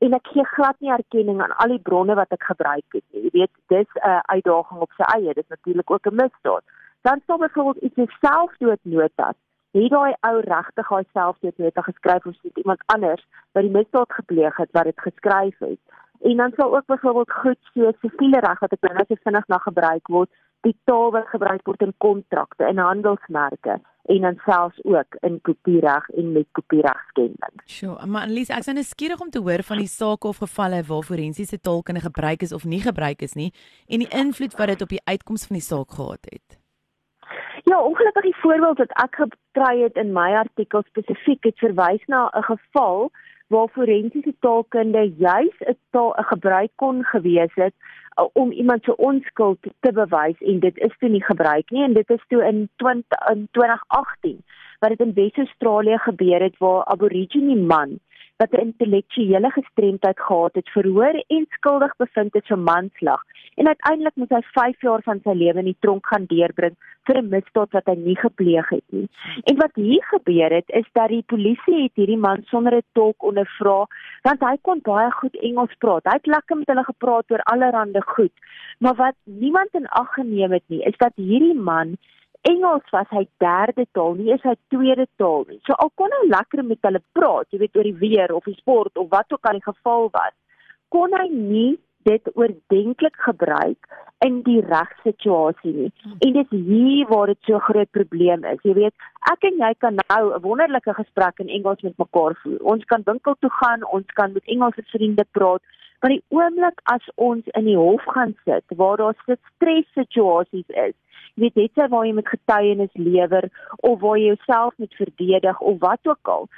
en 0.04 0.16
ek 0.16 0.28
gee 0.32 0.44
glad 0.54 0.76
nie 0.80 0.92
erkenning 0.92 1.40
aan 1.40 1.54
al 1.62 1.72
die 1.74 1.82
bronne 1.88 2.16
wat 2.18 2.34
ek 2.36 2.44
gebruik 2.48 2.96
het 2.96 3.04
nie. 3.12 3.22
Jy 3.26 3.30
weet, 3.38 3.52
dis 3.72 3.88
'n 3.94 4.08
uh, 4.08 4.20
uitdaging 4.34 4.80
op 4.86 4.92
sy 4.96 5.06
eie. 5.16 5.34
Dis 5.34 5.48
natuurlik 5.54 5.90
ook 5.90 6.06
'n 6.06 6.20
misdaad. 6.22 6.64
Dan 7.08 7.22
sou 7.26 7.38
byvoorbeeld 7.38 7.84
iets 7.84 7.94
soos 7.94 8.18
selfdoodnotas. 8.20 9.38
Het 9.72 9.90
daai 9.90 10.14
ou 10.28 10.36
regtig 10.40 10.88
daai 10.88 11.04
selfdoodnota 11.12 11.82
geskryf 11.82 12.26
of 12.26 12.36
het 12.42 12.56
iemand 12.56 12.82
anders 12.86 13.26
wat 13.52 13.62
die 13.62 13.76
misdaad 13.78 14.12
gepleeg 14.12 14.56
het 14.56 14.70
wat 14.72 14.84
dit 14.84 15.00
geskryf 15.00 15.58
het? 15.58 15.80
En 16.20 16.36
dan 16.36 16.52
sal 16.56 16.76
ook 16.76 16.86
byvoorbeeld 16.86 17.32
goed 17.32 17.58
so 17.72 17.92
siviele 18.00 18.40
reg 18.40 18.58
wat 18.60 18.72
ek 18.72 18.80
nou 18.80 18.94
net 18.94 19.20
vinnig 19.24 19.46
na 19.48 19.58
gebruik 19.58 20.08
word, 20.08 20.30
die 20.66 20.76
taal 20.84 21.10
wat 21.14 21.28
gebruik 21.32 21.64
word 21.64 21.80
in 21.86 21.94
kontrakte 22.04 22.64
en 22.64 22.82
handelsmerke 22.82 23.80
en 24.10 24.20
dan 24.20 24.38
selfs 24.44 24.84
ook 24.84 25.16
in 25.20 25.38
kopiereg 25.40 26.08
en 26.08 26.32
met 26.32 26.46
kopieregskending. 26.52 27.62
Sjoe, 27.64 28.06
maar 28.06 28.26
Annelies, 28.26 28.50
ek 28.50 28.64
is 28.64 28.72
nou 28.72 28.84
skieurig 28.84 29.20
om 29.20 29.30
te 29.30 29.42
hoor 29.44 29.62
van 29.64 29.80
die 29.80 29.90
sake 29.90 30.28
of 30.28 30.42
gevalle 30.42 30.82
waar 30.88 31.06
forensiese 31.06 31.60
taalkunde 31.60 32.02
gebruik 32.04 32.42
is 32.42 32.52
of 32.52 32.64
nie 32.64 32.80
gebruik 32.84 33.22
is 33.22 33.36
nie 33.38 33.52
en 33.86 34.04
die 34.04 34.10
invloed 34.22 34.56
wat 34.58 34.74
dit 34.74 34.82
op 34.82 34.96
die 34.96 35.04
uitkoms 35.04 35.46
van 35.46 35.60
die 35.60 35.64
saak 35.64 35.96
gehad 35.96 36.26
het. 36.32 36.58
Ja, 37.68 37.80
ongelukkig 37.80 38.22
die 38.22 38.40
voorbeeld 38.42 38.78
wat 38.78 38.92
ek 39.04 39.20
gekry 39.22 39.82
het 39.82 39.96
in 40.00 40.12
my 40.12 40.32
artikel 40.42 40.82
spesifiek 40.88 41.44
het 41.44 41.58
verwys 41.58 42.04
na 42.06 42.30
'n 42.34 42.42
geval 42.42 43.10
waar 43.50 43.68
forensiese 43.68 44.34
taalkunde 44.40 45.02
juis 45.16 45.56
'n 45.60 45.76
taal 45.90 46.14
'n 46.18 46.30
gebruik 46.32 46.72
kon 46.74 47.04
gewees 47.04 47.54
het 47.54 47.74
uh, 48.18 48.26
om 48.32 48.50
iemand 48.50 48.84
se 48.84 48.96
onskuld 48.96 49.58
te 49.80 49.92
bewys 49.92 50.38
en 50.40 50.60
dit 50.60 50.78
is 50.78 50.94
toe 50.98 51.08
nie 51.08 51.24
gebruik 51.24 51.70
nie 51.70 51.82
en 51.82 51.92
dit 51.92 52.10
is 52.10 52.24
toe 52.28 52.42
in 52.44 52.68
20 52.76 53.28
in 53.32 53.48
2018 53.50 54.38
wat 54.80 54.90
dit 54.90 55.00
in 55.06 55.14
Wes-Australië 55.14 55.98
gebeur 55.98 56.40
het 56.42 56.58
waar 56.58 56.84
aborigine 56.84 57.56
man 57.56 57.98
wat 58.40 58.52
'n 58.52 58.66
intellektuele 58.66 59.50
gestremdheid 59.50 60.20
gehad 60.20 60.54
het, 60.54 60.68
verhoor 60.76 61.14
en 61.26 61.46
skuldig 61.50 61.96
bevind 61.96 62.34
is 62.34 62.46
vir 62.46 62.58
manslag. 62.58 63.22
En 63.54 63.66
uiteindelik 63.66 64.16
moet 64.16 64.30
hy 64.30 64.42
5 64.42 64.80
jaar 64.80 65.02
van 65.02 65.20
sy 65.24 65.34
lewe 65.34 65.58
in 65.58 65.70
die 65.72 65.80
tronk 65.80 66.06
gaan 66.06 66.24
deurbring 66.26 66.76
vir 67.06 67.18
'n 67.18 67.28
misdaad 67.28 67.70
wat 67.76 67.86
hy 67.86 67.96
nie 67.96 68.16
gepleeg 68.16 68.68
het 68.68 68.86
nie. 68.96 69.08
En 69.44 69.56
wat 69.56 69.74
hier 69.74 70.04
gebeur 70.04 70.50
het, 70.50 70.68
is 70.68 70.88
dat 70.92 71.08
die 71.08 71.24
polisie 71.26 71.82
het 71.82 71.94
hierdie 71.94 72.22
man 72.26 72.42
sonder 72.52 72.76
'n 72.76 72.82
tolk 72.92 73.22
ondervra, 73.22 73.86
want 74.22 74.40
hy 74.40 74.56
kon 74.62 74.80
baie 74.82 75.10
goed 75.10 75.36
Engels 75.36 75.74
praat. 75.78 76.04
Hy 76.04 76.16
het 76.20 76.26
lekker 76.26 76.56
met 76.56 76.68
hulle 76.68 76.84
gepraat 76.84 77.30
oor 77.30 77.42
allerlei 77.42 78.00
goed. 78.06 78.32
Maar 78.78 78.94
wat 78.94 79.16
niemand 79.24 79.68
in 79.72 79.86
ag 79.88 80.14
geneem 80.14 80.52
het 80.52 80.64
nie, 80.66 80.82
is 80.82 80.96
dat 80.96 81.12
hierdie 81.14 81.54
man 81.54 81.96
Engels 82.48 82.86
was 82.92 83.08
hy 83.12 83.26
derde 83.42 83.84
taal, 83.92 84.14
nie 84.16 84.32
is 84.32 84.44
hy 84.46 84.54
tweede 84.72 85.06
taal 85.20 85.44
nie. 85.48 85.60
So 85.66 85.76
al 85.76 85.92
kon 86.00 86.12
hy 86.20 86.22
lekker 86.30 86.62
met 86.64 86.80
hulle 86.88 87.02
praat, 87.16 87.48
jy 87.52 87.60
weet 87.60 87.76
oor 87.76 87.88
die 87.88 88.00
weer 88.00 88.32
of 88.32 88.48
die 88.48 88.56
sport 88.56 88.96
of 88.96 89.10
wat 89.12 89.32
ook 89.32 89.44
al 89.44 89.58
die 89.58 89.66
geval 89.66 90.08
was, 90.14 90.36
kon 90.88 91.12
hy 91.18 91.28
nie 91.28 91.72
dit 92.08 92.30
oordentlik 92.32 93.18
gebruik 93.26 93.90
in 94.24 94.38
die 94.46 94.60
regsituasie 94.64 95.72
nie. 95.74 95.90
En 96.24 96.32
dis 96.38 96.54
hier 96.54 97.08
waar 97.10 97.28
dit 97.28 97.48
so 97.48 97.60
groot 97.66 97.90
probleem 97.96 98.44
is. 98.48 98.62
Jy 98.64 98.74
weet, 98.78 98.94
ek 99.32 99.44
en 99.50 99.60
jy 99.60 99.72
kan 99.84 100.00
nou 100.00 100.22
'n 100.32 100.40
wonderlike 100.40 100.94
gesprek 100.96 101.44
in 101.44 101.48
Engels 101.48 101.82
met 101.82 101.98
mekaar 101.98 102.36
voer. 102.42 102.58
Ons 102.60 102.84
kan 102.84 103.04
winkel 103.04 103.36
toe 103.40 103.50
gaan, 103.50 103.84
ons 103.92 104.06
kan 104.14 104.32
met 104.32 104.44
Engelse 104.46 104.82
vriende 104.92 105.26
praat, 105.32 105.62
maar 106.00 106.10
die 106.10 106.24
oomblik 106.28 106.80
as 106.84 107.04
ons 107.14 107.44
in 107.52 107.64
die 107.64 107.76
hof 107.76 108.04
gaan 108.16 108.34
sit 108.44 108.64
waar 108.76 108.96
daar 108.96 109.16
sit 109.26 109.40
stres 109.56 109.86
situasies 109.92 110.68
is, 111.30 111.42
weet 111.42 111.54
net 111.54 111.78
sy 111.78 111.88
waar 111.92 112.06
jy 112.06 112.16
met 112.16 112.28
getuienis 112.28 112.92
lewer 112.94 113.48
of 113.76 114.00
waar 114.00 114.18
jy 114.18 114.32
jouself 114.32 114.74
moet 114.76 114.94
verdedig 114.94 115.60
of 115.60 115.78
wat 115.80 116.12
ook 116.12 116.34
al 116.34 116.48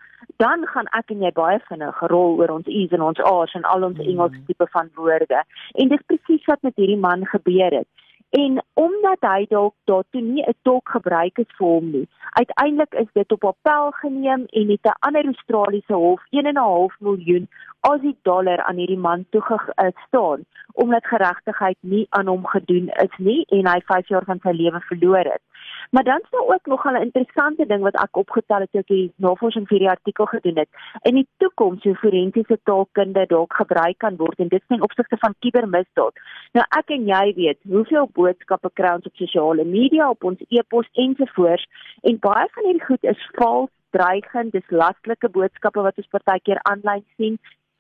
dan 0.43 0.67
gaan 0.67 0.89
ek 0.99 1.11
en 1.15 1.23
jy 1.23 1.33
baie 1.37 1.59
vinnig 1.69 1.99
rol 2.13 2.39
oor 2.41 2.55
ons 2.57 2.69
e's 2.69 2.95
en 2.97 3.05
ons 3.09 3.21
a's 3.33 3.55
en 3.59 3.67
al 3.69 3.89
ons 3.89 3.99
mm. 3.99 4.09
Engels 4.13 4.39
tipe 4.47 4.67
van 4.75 4.91
woorde 4.99 5.43
en 5.83 5.93
dit 5.93 6.07
presies 6.07 6.49
wat 6.51 6.63
met 6.63 6.79
hierdie 6.81 7.01
man 7.01 7.27
gebeur 7.35 7.79
het 7.83 7.89
en 8.33 8.63
omdat 8.81 9.25
hy 9.29 9.47
dalk 9.49 9.75
daartoe 9.91 10.21
nie 10.21 10.45
'n 10.49 10.55
tolk 10.63 10.89
gebruik 10.89 11.37
het 11.37 11.53
vir 11.59 11.67
hom 11.67 11.91
nie 11.91 12.09
uiteindelik 12.41 12.95
is 12.95 13.11
dit 13.13 13.33
op 13.33 13.45
appel 13.45 13.91
geneem 13.91 14.47
en 14.49 14.71
het 14.71 14.87
'n 14.93 14.99
ander 15.07 15.25
Australiese 15.25 15.95
hof 15.95 16.23
1.5 16.31 17.01
miljoen 17.01 17.49
Aussie 17.81 18.17
dollar 18.23 18.63
aan 18.63 18.77
hierdie 18.77 18.99
man 18.99 19.27
toegestaan 19.31 20.45
omdat 20.73 21.07
geregtigheid 21.07 21.77
nie 21.81 22.07
aan 22.09 22.27
hom 22.27 22.47
gedoen 22.47 22.89
is 22.89 23.17
nie 23.19 23.45
en 23.49 23.67
hy 23.67 23.81
5 23.87 24.09
jaar 24.09 24.25
van 24.25 24.39
sy 24.43 24.51
lewe 24.51 24.81
verloor 24.81 25.25
het. 25.35 25.43
Maar 25.91 26.05
dan 26.05 26.21
is 26.23 26.31
daar 26.31 26.55
ook 26.55 26.67
nog 26.67 26.85
'n 26.85 27.03
interessante 27.03 27.67
ding 27.67 27.83
wat 27.83 27.95
ek 27.95 28.17
opgetel 28.17 28.61
het 28.61 28.71
toe 28.71 28.81
ek 28.81 28.87
die 28.87 29.13
navorsing 29.17 29.67
vir 29.69 29.79
die 29.79 29.89
artikel 29.89 30.27
gedoen 30.27 30.57
het. 30.57 30.69
In 31.03 31.15
die 31.15 31.29
toekoms 31.37 31.83
hoe 31.83 31.95
forensiese 31.95 32.59
taalkunde 32.63 33.27
dalk 33.27 33.53
gebruik 33.55 33.99
kan 33.99 34.17
word 34.17 34.39
en 34.39 34.49
dit 34.49 34.63
sien 34.69 34.83
opsigte 34.83 35.17
van 35.19 35.35
kubermisdaad. 35.39 36.15
Nou 36.53 36.67
ek 36.79 36.91
en 36.91 37.07
jy 37.07 37.35
weet 37.35 37.59
hoeveel 37.69 38.09
boodskappe 38.13 38.71
kry 38.73 38.95
ons 38.95 39.07
op 39.07 39.17
sosiale 39.17 39.65
media, 39.65 40.11
op 40.11 40.25
ons 40.25 40.41
e-pos 40.49 40.89
ensovoorts 40.93 41.67
en 42.03 42.19
baie 42.19 42.49
van 42.55 42.65
hierdie 42.65 42.85
goed 42.85 43.05
is 43.05 43.29
vals, 43.33 43.71
dreigend, 43.91 44.53
dis 44.53 44.71
lastelike 44.71 45.29
boodskappe 45.29 45.83
wat 45.83 45.97
ons 45.97 46.09
partykeer 46.09 46.59
aanlyn 46.63 47.05
sien. 47.17 47.39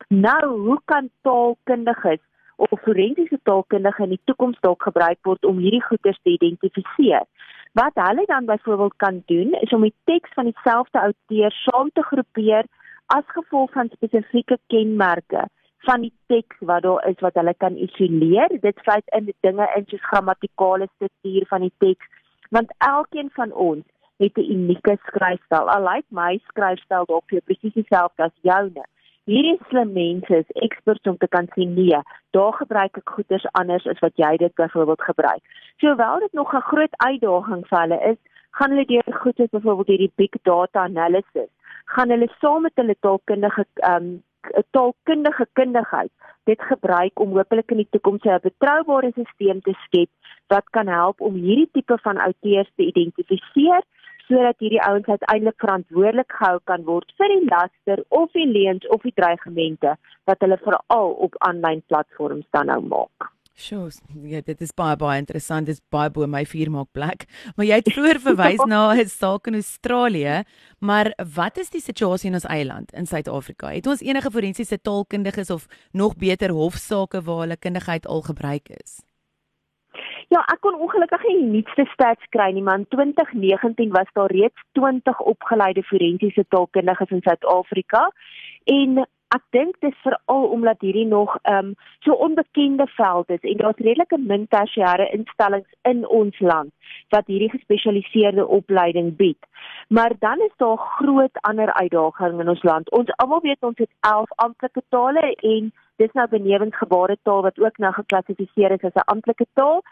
Nou, 0.08 0.58
hoe 0.58 0.80
kan 0.84 1.10
taalkundiges 1.22 2.20
of 2.56 2.80
forensiese 2.80 3.38
taalkundige 3.42 4.02
in 4.02 4.14
die 4.14 4.20
toekoms 4.24 4.60
dalk 4.60 4.82
gebruik 4.86 5.18
word 5.28 5.44
om 5.48 5.58
hierdie 5.62 5.82
goeders 5.82 6.18
te 6.22 6.34
identifiseer. 6.36 7.24
Wat 7.72 7.94
hulle 7.94 8.24
dan 8.26 8.44
byvoorbeeld 8.44 8.96
kan 8.96 9.22
doen 9.26 9.52
is 9.52 9.72
om 9.72 9.80
die 9.80 9.94
teks 10.04 10.32
van 10.32 10.44
dieselfde 10.44 11.00
outeur 11.00 11.52
saam 11.52 11.90
te 11.92 12.02
groepeer 12.02 12.66
as 13.06 13.24
gevolg 13.26 13.72
van 13.72 13.88
spesifieke 13.92 14.58
kenmerke 14.66 15.46
van 15.86 16.00
die 16.00 16.12
teks 16.26 16.56
wat 16.60 16.82
daar 16.82 17.08
is 17.08 17.20
wat 17.20 17.34
hulle 17.34 17.54
kan 17.54 17.76
isoleer. 17.76 18.52
Dit 18.60 18.78
sluit 18.82 19.08
in 19.16 19.32
dinge 19.40 19.70
in 19.76 19.86
soos 19.86 20.04
grammatikale 20.10 20.88
struktuur 20.94 21.46
van 21.48 21.60
die 21.60 21.74
teks 21.78 22.20
want 22.52 22.74
elkeen 22.78 23.30
van 23.32 23.52
ons 23.52 23.84
het 24.16 24.36
'n 24.36 24.50
unieke 24.56 24.98
skryfstyl. 25.06 25.70
Al 25.74 25.82
lyk 25.82 26.04
my 26.08 26.40
skryfstyl 26.48 27.04
dalk 27.04 27.32
presies 27.44 27.72
dieselfde 27.72 28.22
as 28.22 28.36
joune 28.42 28.84
hierdie 29.30 29.58
slim 29.68 29.92
mense 29.92 30.36
is 30.42 30.50
eksperts 30.66 31.08
om 31.10 31.16
te 31.16 31.28
kan 31.28 31.48
sien 31.54 31.74
nee, 31.74 32.00
daar 32.36 32.52
gebruik 32.58 32.96
ek 32.96 33.14
goeders 33.16 33.46
anders 33.60 33.86
as 33.86 34.00
wat 34.04 34.16
jy 34.16 34.36
dit 34.42 34.54
byvoorbeeld 34.54 35.02
gebruik. 35.10 35.42
Sowel 35.84 36.18
dit 36.26 36.32
nog 36.32 36.54
'n 36.54 36.68
groot 36.70 36.94
uitdaging 36.96 37.64
vir 37.68 37.80
hulle 37.80 38.00
is, 38.12 38.20
gaan 38.50 38.70
hulle 38.70 38.86
deur 38.86 39.20
goeders 39.22 39.50
byvoorbeeld 39.50 39.92
hierdie 39.94 40.12
big 40.16 40.34
data 40.42 40.80
analysis, 40.80 41.50
gaan 41.94 42.10
hulle 42.10 42.28
saam 42.40 42.62
met 42.62 42.76
hulle 42.76 42.96
taalkundige 43.00 43.64
ehm 43.74 43.96
um, 44.02 44.22
taalkundige 44.70 45.46
kundigheid 45.52 46.10
dit 46.44 46.62
gebruik 46.62 47.20
om 47.20 47.36
hopelik 47.36 47.70
in 47.70 47.82
die 47.82 47.90
toekoms 47.90 48.24
'n 48.24 48.42
betroubare 48.42 49.10
stelsel 49.10 49.60
te 49.60 49.74
skep 49.84 50.10
wat 50.48 50.66
kan 50.70 50.88
help 50.88 51.20
om 51.20 51.34
hierdie 51.34 51.68
tipe 51.72 51.98
van 52.02 52.18
outeurs 52.18 52.70
te 52.76 52.82
identifiseer 52.82 53.82
sodat 54.28 54.58
hierdie 54.58 54.82
ouens 54.86 55.06
uiteindelik 55.06 55.58
verantwoordelik 55.64 56.32
gehou 56.38 56.58
kan 56.70 56.84
word 56.88 57.12
vir 57.18 57.34
die 57.34 57.44
laster 57.50 58.04
of 58.08 58.32
die 58.38 58.48
leuns 58.48 58.88
of 58.88 59.02
die 59.02 59.14
dreigemente 59.14 59.96
wat 60.30 60.40
hulle 60.44 60.58
veral 60.64 61.14
op 61.28 61.38
aanlyn 61.48 61.82
platforms 61.86 62.46
dan 62.50 62.70
nou 62.72 62.80
maak. 62.94 63.32
Sjoe, 63.52 63.90
ja, 64.24 64.40
dit 64.40 64.62
is 64.64 64.72
baie 64.72 64.96
baie 64.96 65.20
interessant. 65.20 65.68
Dit 65.68 65.76
is 65.76 65.82
baie 65.92 66.10
bo 66.10 66.26
my 66.26 66.40
vuur 66.48 66.70
maak 66.72 66.88
plek. 66.96 67.26
Maar 67.56 67.68
jy 67.68 67.78
het 67.82 67.90
vroeër 67.92 68.20
verwys 68.24 68.64
na 68.72 68.80
'n 68.96 69.08
saak 69.12 69.46
in 69.46 69.60
Australië, 69.60 70.42
maar 70.80 71.12
wat 71.36 71.58
is 71.58 71.70
die 71.70 71.84
situasie 71.84 72.30
in 72.30 72.40
ons 72.40 72.48
eiland 72.48 72.92
in 72.92 73.06
Suid-Afrika? 73.06 73.68
Het 73.68 73.86
ons 73.86 74.00
enige 74.00 74.30
forensiese 74.30 74.80
taalkundiges 74.80 75.50
of 75.50 75.66
nog 75.92 76.16
beter 76.16 76.50
hofsaake 76.50 77.22
waar 77.22 77.44
hulle 77.44 77.56
kundigheid 77.56 78.06
al 78.06 78.22
gebruik 78.22 78.68
is? 78.68 79.02
Ja, 80.32 80.40
ek 80.48 80.62
kon 80.64 80.78
ongelukkig 80.80 81.24
nie 81.28 81.40
die 81.42 81.48
nuutste 81.58 81.84
stats 81.90 82.28
kry 82.32 82.46
nie, 82.56 82.62
in 82.64 82.86
2019 82.94 83.90
was 83.92 84.08
daar 84.16 84.32
reeds 84.32 84.62
20 84.78 85.18
opgeleide 85.32 85.82
forensiese 85.84 86.44
taalkundiges 86.48 87.12
in 87.12 87.20
Suid-Afrika 87.26 88.06
en 88.72 89.02
ek 89.36 89.44
dink 89.56 89.76
dit 89.84 89.90
is 89.90 90.00
veral 90.04 90.46
omdat 90.54 90.80
hierdie 90.80 91.04
nog 91.10 91.34
ehm 91.42 91.72
um, 91.72 91.74
so 92.06 92.16
onbekende 92.26 92.86
veld 92.96 93.30
is 93.36 93.44
en 93.50 93.60
daar's 93.60 93.84
redelike 93.84 94.18
min 94.32 94.48
tersiêre 94.54 95.10
instellings 95.18 95.68
in 95.92 96.02
ons 96.20 96.40
land 96.40 96.72
wat 97.14 97.28
hierdie 97.28 97.52
gespesialiseerde 97.52 98.46
opleiding 98.46 99.12
bied. 99.16 99.40
Maar 99.88 100.16
dan 100.18 100.40
is 100.48 100.56
daar 100.64 100.80
groot 100.96 101.42
ander 101.48 101.72
uitdagings 101.72 102.40
in 102.40 102.48
ons 102.48 102.62
land. 102.62 102.90
Ons 102.90 103.12
almal 103.16 103.44
weet 103.44 103.68
ons 103.70 103.78
het 103.84 103.92
11 104.00 104.36
amptelike 104.46 104.82
tale 104.88 105.34
en 105.54 105.72
dis 106.02 106.14
nou 106.18 106.28
benewens 106.28 106.76
gebaretaal 106.76 107.42
wat 107.48 107.58
ook 107.62 107.78
nou 107.84 107.92
geklassifiseer 107.98 108.74
is 108.76 108.86
as 108.88 108.98
'n 109.00 109.10
amptelike 109.14 109.46
taal 109.60 109.82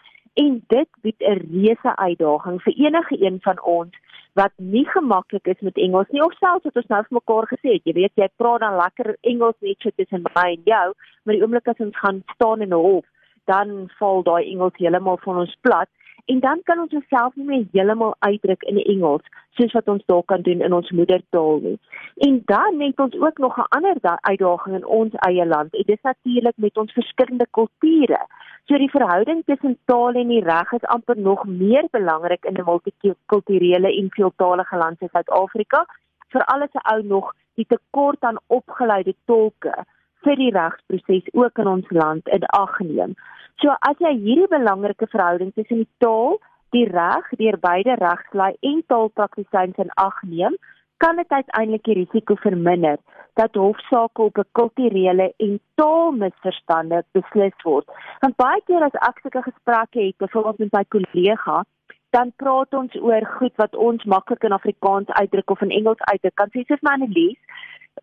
en 0.42 0.62
dit 0.74 0.88
bied 1.02 1.20
'n 1.20 1.42
reuse 1.50 1.92
uitdaging 1.96 2.62
vir 2.62 2.74
enige 2.86 3.16
een 3.26 3.38
van 3.46 3.58
ons 3.62 3.94
wat 4.40 4.52
nie 4.56 4.86
gemaklik 4.86 5.46
is 5.46 5.60
met 5.60 5.76
Engels 5.76 6.10
nie 6.10 6.24
of 6.24 6.34
selfs 6.38 6.64
wat 6.64 6.76
ons 6.76 6.90
nou 6.92 7.02
vir 7.02 7.18
mekaar 7.20 7.46
gesê 7.52 7.68
het 7.76 7.84
jy 7.84 7.94
weet 8.00 8.12
jy 8.14 8.28
praat 8.36 8.60
dan 8.60 8.76
lekker 8.76 9.16
Engels 9.20 9.58
net 9.60 9.76
so 9.80 9.90
tussen 9.96 10.22
my 10.34 10.48
en 10.56 10.62
jou 10.64 10.88
maar 11.22 11.34
die 11.34 11.42
oomblik 11.42 11.68
as 11.68 11.84
ons 11.86 12.02
gaan 12.02 12.22
staan 12.34 12.62
in 12.66 12.74
'n 12.74 12.84
hof 12.88 13.06
dan 13.44 13.90
val 13.98 14.22
daai 14.22 14.50
Engels 14.52 14.76
heeltemal 14.76 15.18
van 15.26 15.36
ons 15.36 15.56
plat 15.60 15.88
en 16.26 16.40
dan 16.40 16.60
kan 16.64 16.78
ons 16.78 16.92
onsself 16.92 17.34
nie 17.34 17.46
meer 17.46 17.64
heeltemal 17.72 18.14
uitdruk 18.18 18.62
in 18.62 18.78
Engels 18.82 19.26
soos 19.58 19.72
wat 19.72 19.88
ons 19.88 20.04
dalk 20.06 20.26
kan 20.26 20.42
doen 20.42 20.60
in 20.60 20.72
ons 20.72 20.90
moedertaal 20.90 21.58
nie. 21.64 21.78
En 22.26 22.42
dan 22.44 22.80
het 22.80 23.00
ons 23.00 23.16
ook 23.20 23.38
nog 23.38 23.56
'n 23.58 23.70
ander 23.76 23.96
uitdaging 24.02 24.76
in 24.76 24.86
ons 24.86 25.14
eie 25.14 25.46
land. 25.46 25.70
Dit 25.70 25.88
is 25.88 26.02
natuurlik 26.02 26.56
met 26.56 26.76
ons 26.76 26.92
verskillende 26.92 27.46
kulture. 27.50 28.20
So 28.64 28.78
die 28.78 28.90
verhouding 28.90 29.42
tussen 29.44 29.78
taal 29.84 30.14
en 30.14 30.28
die 30.28 30.44
reg 30.44 30.72
is 30.72 30.90
amper 30.94 31.18
nog 31.18 31.44
meer 31.46 31.86
belangrik 31.90 32.44
in 32.44 32.54
'n 32.54 32.64
multikulturele 32.64 33.96
en 33.96 34.10
veeltaalige 34.10 34.76
land 34.76 34.98
soos 34.98 35.10
Suid-Afrika, 35.10 35.86
veral 36.28 36.62
as 36.62 36.74
'n 36.74 36.94
ou 36.94 37.02
nog 37.02 37.34
die 37.54 37.66
tekort 37.66 38.20
aan 38.20 38.38
opgeleide 38.46 39.14
tolke 39.24 39.84
vir 40.24 40.36
die 40.36 40.50
regsproses 40.54 41.28
ook 41.32 41.58
in 41.58 41.68
ons 41.68 41.90
land 41.90 42.28
in 42.28 42.46
ag 42.56 42.78
neem. 42.80 43.14
So 43.60 43.74
as 43.88 43.98
jy 44.00 44.12
hierdie 44.16 44.48
belangrike 44.48 45.06
verhouding 45.12 45.52
tussen 45.54 45.84
die 45.84 45.92
taal, 46.04 46.38
die 46.74 46.86
reg 46.88 47.30
deur 47.40 47.58
beide 47.60 47.96
regslei 48.00 48.52
en 48.60 48.82
taalpraktisyns 48.92 49.80
in 49.84 49.90
ag 49.96 50.22
neem, 50.22 50.56
kan 51.00 51.16
dit 51.16 51.32
uiteindelik 51.32 51.84
die 51.88 51.98
risiko 52.02 52.36
verminder 52.44 52.98
dat 53.40 53.54
hofsaake 53.54 54.22
op 54.22 54.38
'n 54.38 54.48
kulturele 54.58 55.32
en 55.36 55.60
taalmisverstande 55.74 57.04
beslis 57.12 57.58
word. 57.64 57.86
Want 58.20 58.36
baie 58.36 58.60
keer 58.66 58.82
as 58.82 58.96
ek 59.08 59.20
sulke 59.22 59.42
gesprekke 59.42 60.00
het, 60.06 60.16
byvoorbeeld 60.18 60.58
met 60.58 60.72
my 60.72 60.84
kollega, 60.88 61.64
dan 62.10 62.32
praat 62.36 62.74
ons 62.74 62.94
oor 62.94 63.26
goed 63.38 63.54
wat 63.56 63.76
ons 63.76 64.04
maklik 64.04 64.42
in 64.42 64.52
Afrikaans 64.52 65.08
uitdruk 65.08 65.50
of 65.50 65.60
in 65.60 65.70
Engels 65.70 66.02
uitdruk. 66.12 66.34
Kan 66.34 66.50
sê 66.50 66.64
soos 66.66 66.82
my 66.82 66.92
Annelies, 66.92 67.38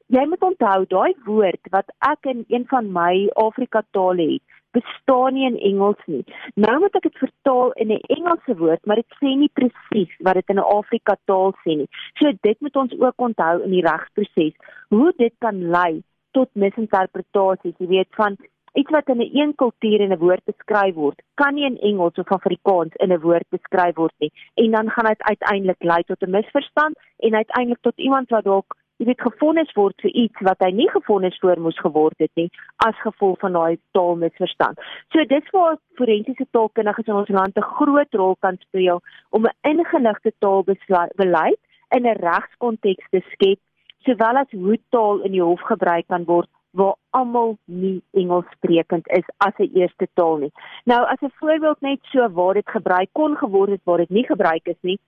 jy 0.07 0.25
moet 0.25 0.43
onthou 0.43 0.85
daai 0.87 1.13
woord 1.25 1.71
wat 1.71 1.89
ek 2.09 2.29
in 2.31 2.45
een 2.47 2.65
van 2.67 2.91
my 2.91 3.27
Afrika 3.35 3.83
tale 3.91 4.27
het 4.33 4.43
bestaan 4.77 5.33
nie 5.33 5.45
in 5.47 5.57
Engels 5.71 6.01
nie. 6.05 6.23
Nou 6.55 6.79
moet 6.79 6.95
ek 6.99 7.07
dit 7.07 7.21
vertaal 7.23 7.71
in 7.81 7.91
'n 7.93 8.03
Engelse 8.15 8.55
woord, 8.57 8.85
maar 8.85 9.01
dit 9.01 9.17
sê 9.19 9.35
nie 9.35 9.51
presies 9.59 10.11
wat 10.19 10.33
dit 10.39 10.49
in 10.49 10.59
'n 10.59 10.71
Afrika 10.79 11.15
taal 11.25 11.53
sê 11.63 11.77
nie. 11.77 11.89
So 12.19 12.31
dit 12.41 12.61
moet 12.61 12.75
ons 12.75 12.99
ook 12.99 13.17
onthou 13.17 13.63
in 13.63 13.71
die 13.71 13.85
regsproses, 13.89 14.55
hoe 14.89 15.13
dit 15.17 15.33
kan 15.39 15.69
lei 15.69 16.03
tot 16.31 16.49
misinterpretasies, 16.53 17.77
jy 17.77 17.87
weet 17.87 18.11
van 18.11 18.37
iets 18.73 18.91
wat 18.91 19.09
in 19.09 19.21
'n 19.21 19.29
een 19.33 19.55
kultuur 19.55 19.99
in 20.01 20.11
'n 20.11 20.19
woord 20.19 20.43
beskryf 20.45 20.95
word, 20.95 21.21
kan 21.35 21.53
nie 21.53 21.65
in 21.65 21.79
Engels 21.79 22.17
of 22.17 22.31
Afrikaans 22.31 22.93
in 22.95 23.11
'n 23.11 23.19
woord 23.19 23.47
beskryf 23.49 23.95
word 23.95 24.13
nie. 24.19 24.31
En 24.55 24.71
dan 24.71 24.89
gaan 24.89 25.05
dit 25.05 25.21
uiteindelik 25.21 25.83
lei 25.83 26.03
tot 26.03 26.21
'n 26.21 26.29
misverstand 26.29 26.95
en 27.17 27.35
uiteindelik 27.35 27.81
tot 27.81 27.97
iemand 27.97 28.29
wat 28.29 28.43
dalk 28.43 28.75
jy 28.97 29.05
weet 29.05 29.21
gefonnis 29.21 29.71
word 29.77 29.95
vir 30.01 30.11
iets 30.23 30.41
wat 30.47 30.63
hy 30.65 30.71
nie 30.73 30.89
gefonnis 30.89 31.37
voor 31.41 31.59
moes 31.61 31.77
geword 31.83 32.17
het 32.23 32.31
nie 32.39 32.49
as 32.85 32.97
gevolg 33.03 33.39
van 33.43 33.53
daai 33.53 33.77
taalmisverstand. 33.97 34.81
So 35.13 35.25
dis 35.29 35.53
waar 35.53 35.77
forensiese 35.99 36.47
taalkundiges 36.51 37.07
in 37.07 37.19
ons 37.21 37.29
land 37.29 37.57
'n 37.57 37.71
groot 37.77 38.13
rol 38.13 38.35
kan 38.41 38.57
speel 38.67 39.01
om 39.29 39.45
'n 39.45 39.57
ingeligte 39.63 40.31
taalbeleid 40.39 41.61
in 41.95 42.05
'n 42.05 42.19
regskonteks 42.19 43.09
te 43.11 43.21
skep, 43.31 43.59
sowel 44.05 44.37
as 44.37 44.51
hoe 44.51 44.79
taal 44.89 45.21
in 45.21 45.31
die 45.31 45.43
hof 45.43 45.61
gebruik 45.61 46.07
kan 46.07 46.25
word 46.25 46.49
waar 46.71 46.95
almal 47.09 47.57
nie 47.65 48.01
Engels 48.13 48.45
sprekend 48.55 49.07
is 49.07 49.27
as 49.37 49.53
'n 49.57 49.71
eerste 49.73 50.07
taal 50.13 50.37
nie. 50.37 50.51
Nou 50.85 51.05
as 51.05 51.21
'n 51.21 51.37
voorbeeld 51.39 51.81
net 51.81 51.99
so 52.11 52.29
waar 52.29 52.53
dit 52.53 52.69
gebruik 52.69 53.09
kon 53.11 53.37
geword 53.37 53.69
het 53.69 53.81
waar 53.83 53.97
dit 53.97 54.09
nie 54.09 54.25
gebruik 54.25 54.65
is 54.65 54.81
nie. 54.81 54.99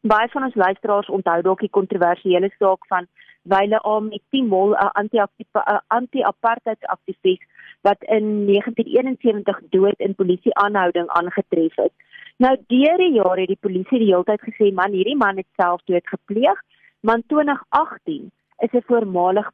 Baie 0.00 0.28
van 0.28 0.42
ons 0.44 0.54
luisteraars 0.54 1.08
onthou 1.08 1.42
dalk 1.42 1.60
die 1.60 1.76
kontroversiële 1.78 2.50
saak 2.58 2.86
van 2.86 3.06
Wyle 3.42 3.78
Amit 3.82 4.22
Timol 4.30 4.74
'n 4.74 5.80
anti-apartheid 5.88 6.86
aktivis 6.86 7.40
wat 7.82 8.02
in 8.02 8.46
1971 8.46 9.60
dood 9.70 9.98
in 9.98 10.14
polisie 10.14 10.54
aanhouding 10.54 11.08
aangetref 11.08 11.74
het. 11.76 11.92
Nou 12.36 12.56
deur 12.66 12.96
die 12.96 13.12
jare 13.12 13.40
het 13.40 13.48
die 13.48 13.64
polisie 13.66 13.98
die 13.98 14.12
hele 14.12 14.24
tyd 14.24 14.42
gesê 14.46 14.72
man 14.72 14.92
hierdie 14.92 15.16
man 15.16 15.36
het 15.36 15.48
selfdood 15.56 16.06
gepleeg, 16.06 16.62
maar 17.00 17.16
in 17.16 17.26
2018 17.26 18.30
is 18.58 18.72
'n 18.72 18.86
voormalig 18.86 19.50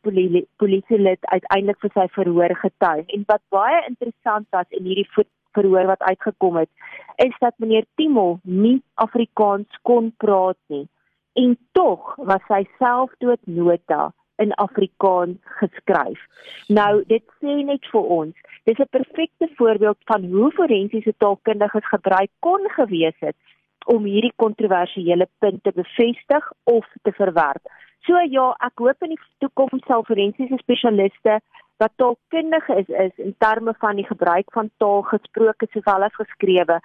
polisielid 0.57 1.19
uiteindelik 1.21 1.81
vir 1.81 1.91
sy 1.95 2.07
verhoor 2.09 2.55
getuig. 2.57 3.07
En 3.07 3.25
wat 3.27 3.43
baie 3.49 3.87
interessant 3.87 4.47
was 4.51 4.69
in 4.69 4.85
hierdie 4.85 5.09
verhoor 5.53 5.87
wat 5.87 6.03
uitgekom 6.03 6.57
het 6.57 6.71
is 7.17 7.35
dat 7.39 7.55
meneer 7.57 7.85
Timol 7.95 8.39
nie 8.43 8.83
Afrikaans 8.95 9.79
kon 9.83 10.13
praat 10.17 10.59
nie 10.67 10.87
en 11.43 11.57
tog 11.73 12.15
was 12.31 12.43
sy 12.51 12.65
selfdoodnota 12.79 14.09
in 14.43 14.55
Afrikaans 14.63 15.39
geskryf. 15.61 16.21
Nou 16.67 17.03
dit 17.11 17.25
sê 17.43 17.59
net 17.67 17.87
vir 17.93 18.11
ons, 18.19 18.35
dis 18.67 18.79
'n 18.79 18.95
perfekte 18.99 19.49
voorbeeld 19.59 19.99
van 20.11 20.25
hoe 20.33 20.51
forensiese 20.59 21.15
taalkundiges 21.19 21.87
gebruik 21.95 22.31
kon 22.41 22.63
gewees 22.79 23.19
het 23.19 23.37
om 23.87 24.05
hierdie 24.05 24.33
kontroversiële 24.37 25.29
punt 25.39 25.63
te 25.63 25.73
bevestig 25.75 26.53
of 26.65 26.87
te 27.03 27.13
verwerp. 27.13 27.65
So 28.07 28.19
ja, 28.19 28.55
ek 28.67 28.79
hoop 28.79 29.03
in 29.03 29.15
die 29.15 29.23
toekoms 29.39 29.87
sal 29.87 30.05
forensiese 30.05 30.59
spesialiste 30.59 31.41
wat 31.79 31.93
taalkundig 31.97 32.69
is 32.69 32.89
is 32.89 33.15
in 33.17 33.35
terme 33.39 33.75
van 33.79 33.97
die 33.97 34.07
gebruik 34.07 34.53
van 34.53 34.71
taal 34.77 35.03
gesproke 35.03 35.67
sowel 35.73 36.03
as 36.03 36.15
geskrewe 36.15 36.81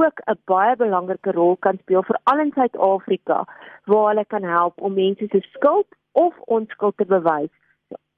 ook 0.00 0.20
'n 0.26 0.38
baie 0.50 0.76
belangrike 0.76 1.32
rol 1.32 1.56
kan 1.56 1.78
speel 1.82 2.02
veral 2.02 2.40
in 2.44 2.52
Suid-Afrika 2.54 3.44
waar 3.84 4.08
hulle 4.08 4.24
kan 4.24 4.42
help 4.42 4.80
om 4.80 4.94
mense 4.94 5.26
se 5.28 5.40
skuld 5.40 5.86
of 6.12 6.34
onskuld 6.38 6.96
te 6.96 7.06
bewys 7.06 7.54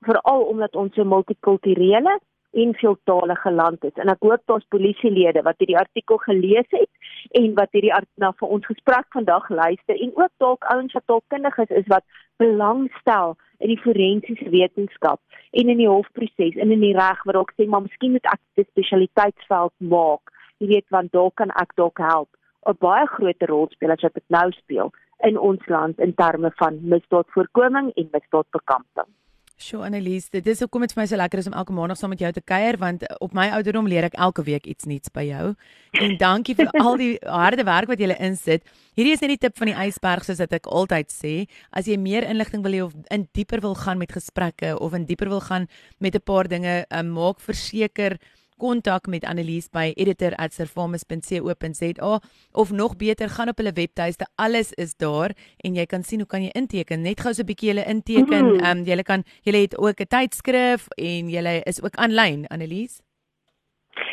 veral 0.00 0.42
omdat 0.52 0.76
ons 0.76 0.97
'n 0.97 1.09
multikulturele 1.09 2.21
en 2.52 2.75
veeltaalige 2.75 3.52
land 3.52 3.85
is. 3.85 3.97
En 4.02 4.09
ek 4.09 4.23
hoop 4.28 4.42
daar's 4.45 4.66
polisielede 4.68 5.42
wat 5.42 5.59
hierdie 5.59 5.78
artikel 5.78 6.16
gelees 6.16 6.71
het 6.71 6.90
en 7.30 7.54
wat 7.54 7.68
hierdie 7.71 7.92
na 8.14 8.33
vir 8.33 8.49
ons 8.49 8.66
gesprek 8.66 9.06
vandag 9.09 9.49
luister 9.49 10.00
en 10.00 10.12
ook 10.14 10.33
dalk 10.37 10.64
ouens 10.64 10.92
wat 10.92 11.06
taalkundig 11.06 11.59
is, 11.59 11.75
is 11.83 11.87
wat 11.87 12.04
belangstel 12.37 13.37
in 13.59 13.68
die 13.68 13.80
forensiese 13.80 14.49
wetenskap 14.50 15.21
en 15.50 15.68
in 15.68 15.76
die 15.76 15.88
hofproses 15.88 16.56
en 16.56 16.71
in 16.71 16.80
die 16.80 16.97
reg 16.97 17.23
waar 17.25 17.40
ek 17.42 17.52
sê 17.56 17.68
maar 17.68 17.85
miskien 17.85 18.12
moet 18.16 18.33
ek 18.33 18.40
'n 18.56 18.68
spesialiteitsveld 18.71 19.73
maak. 19.78 20.33
Jy 20.58 20.66
weet 20.68 20.88
want 20.94 21.12
dalk 21.12 21.34
kan 21.36 21.50
ek 21.60 21.75
dalk 21.76 21.98
help 21.98 22.30
'n 22.66 22.76
baie 22.80 23.06
groter 23.06 23.48
rol 23.48 23.68
speel 23.70 23.92
as 23.92 24.02
wat 24.02 24.14
dit 24.14 24.28
nou 24.28 24.50
speel 24.52 24.92
in 25.28 25.38
ons 25.38 25.66
land 25.66 26.00
in 26.00 26.14
terme 26.14 26.50
van 26.56 26.80
misdaadvoorkoming 26.82 27.92
en 27.94 28.08
misdaadbekamping. 28.12 29.08
Sjoe 29.56 29.86
Annelies, 29.86 30.28
dit 30.28 30.46
is 30.52 30.58
hoekom 30.60 30.82
dit 30.84 30.92
vir 30.92 31.00
my 31.00 31.06
so 31.08 31.16
lekker 31.16 31.40
is 31.40 31.46
om 31.48 31.54
elke 31.56 31.72
maandag 31.72 31.96
saam 31.96 32.10
met 32.12 32.20
jou 32.20 32.28
te 32.36 32.42
kuier 32.44 32.76
want 32.76 33.06
op 33.25 33.32
my 33.32 33.46
ouderdom 33.56 33.86
leer 33.88 34.04
ek 34.04 34.18
elke 34.26 34.42
week 34.44 34.66
iets 34.68 34.84
nuuts 34.84 35.08
by 35.08 35.25
jou. 35.30 35.54
En 35.96 36.16
dankie 36.20 36.54
vir 36.58 36.68
al 36.76 36.98
die 37.00 37.14
harde 37.25 37.64
werk 37.64 37.88
wat 37.88 38.02
jy 38.02 38.10
insit. 38.20 38.66
Hierdie 39.00 39.14
is 39.16 39.25
net 39.25 39.32
die 39.32 39.40
tip 39.46 39.56
van 39.56 39.70
die 39.70 39.78
ysberg 39.86 40.28
soos 40.28 40.44
ek 40.44 40.68
altyd 40.68 41.08
sê. 41.08 41.34
As 41.72 41.88
jy 41.88 41.96
meer 41.96 42.28
inligting 42.28 42.60
wil 42.62 42.76
hê 42.76 42.82
of 42.84 42.92
in 43.08 43.25
dieper 43.32 43.64
wil 43.64 43.75
gaan 43.75 43.96
met 43.96 44.12
gesprekke 44.12 44.75
of 44.76 44.92
in 44.92 45.08
dieper 45.08 45.32
wil 45.32 45.40
gaan 45.40 45.68
met 46.00 46.14
'n 46.14 46.20
paar 46.20 46.48
dinge, 46.48 46.84
um, 46.90 47.08
maak 47.16 47.40
verseker 47.40 48.18
kontak 48.56 49.06
met 49.06 49.25
Annelies 49.25 49.68
by 49.68 49.92
editor@servamus.co.za 49.94 52.20
of 52.52 52.70
nog 52.70 52.96
beter 52.96 53.30
gaan 53.30 53.48
op 53.48 53.56
hulle 53.56 53.72
webtuiste 53.72 54.26
alles 54.34 54.72
is 54.72 54.96
daar 54.96 55.36
en 55.56 55.75
jy 55.75 55.86
kan 55.86 56.02
sien 56.02 56.18
hoe 56.18 56.28
kan 56.28 56.42
jy 56.42 56.50
inteken. 56.52 57.02
Net 57.02 57.20
gou 57.20 57.34
so 57.34 57.42
'n 57.42 57.46
bietjie 57.46 57.68
hulle 57.68 57.84
inteken. 57.84 58.44
Mm 58.44 58.58
-hmm. 58.58 58.78
um, 58.78 58.84
jy 58.84 59.02
kan 59.02 59.25
jy 59.42 59.60
het 59.60 59.78
ook 59.78 60.00
'n 60.00 60.06
tydskrif 60.06 60.88
en 60.88 61.28
jy 61.28 61.62
is 61.64 61.82
ook 61.82 61.94
aanlyn 61.94 62.46
Annelies 62.46 63.00